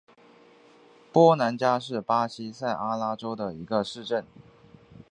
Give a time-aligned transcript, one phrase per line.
[1.11, 4.25] 波兰加是巴西塞阿拉州的一个市镇。